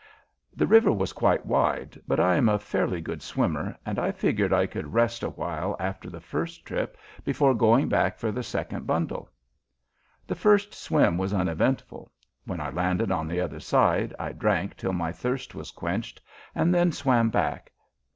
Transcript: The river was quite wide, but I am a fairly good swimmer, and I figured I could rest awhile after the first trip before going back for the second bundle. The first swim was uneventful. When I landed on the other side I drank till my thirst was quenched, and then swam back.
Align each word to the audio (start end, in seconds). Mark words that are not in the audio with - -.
The 0.55 0.65
river 0.65 0.91
was 0.91 1.13
quite 1.13 1.45
wide, 1.45 2.01
but 2.07 2.19
I 2.19 2.35
am 2.35 2.49
a 2.49 2.57
fairly 2.57 3.01
good 3.01 3.21
swimmer, 3.21 3.77
and 3.85 3.99
I 3.99 4.11
figured 4.11 4.51
I 4.51 4.65
could 4.65 4.95
rest 4.95 5.21
awhile 5.21 5.75
after 5.79 6.09
the 6.09 6.19
first 6.19 6.65
trip 6.65 6.97
before 7.23 7.53
going 7.53 7.87
back 7.87 8.17
for 8.17 8.31
the 8.31 8.41
second 8.41 8.87
bundle. 8.87 9.29
The 10.25 10.33
first 10.33 10.73
swim 10.73 11.19
was 11.19 11.35
uneventful. 11.35 12.11
When 12.45 12.59
I 12.59 12.71
landed 12.71 13.11
on 13.11 13.27
the 13.27 13.41
other 13.41 13.59
side 13.59 14.11
I 14.17 14.31
drank 14.31 14.75
till 14.75 14.93
my 14.93 15.11
thirst 15.11 15.53
was 15.53 15.69
quenched, 15.69 16.19
and 16.55 16.73
then 16.73 16.91
swam 16.91 17.29
back. 17.29 17.71